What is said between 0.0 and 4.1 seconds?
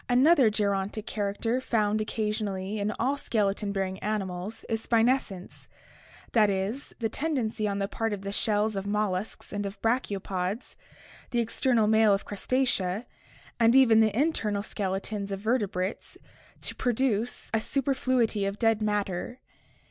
—Another gerontic character found occasionally in all skeleton bearing